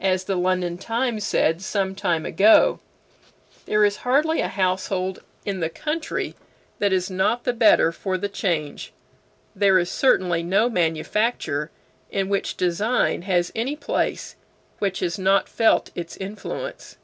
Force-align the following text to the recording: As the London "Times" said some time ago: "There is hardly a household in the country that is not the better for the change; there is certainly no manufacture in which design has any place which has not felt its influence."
As 0.00 0.22
the 0.22 0.36
London 0.36 0.78
"Times" 0.78 1.26
said 1.26 1.60
some 1.60 1.96
time 1.96 2.24
ago: 2.24 2.78
"There 3.64 3.84
is 3.84 3.96
hardly 4.06 4.40
a 4.40 4.46
household 4.46 5.24
in 5.44 5.58
the 5.58 5.68
country 5.68 6.36
that 6.78 6.92
is 6.92 7.10
not 7.10 7.42
the 7.42 7.52
better 7.52 7.90
for 7.90 8.16
the 8.16 8.28
change; 8.28 8.92
there 9.56 9.76
is 9.80 9.90
certainly 9.90 10.44
no 10.44 10.70
manufacture 10.70 11.72
in 12.12 12.28
which 12.28 12.56
design 12.56 13.22
has 13.22 13.50
any 13.56 13.74
place 13.74 14.36
which 14.78 15.00
has 15.00 15.18
not 15.18 15.48
felt 15.48 15.90
its 15.96 16.16
influence." 16.16 16.96